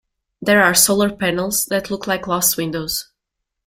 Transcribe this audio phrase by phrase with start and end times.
[0.41, 3.11] There are solar panels that look like glass windows.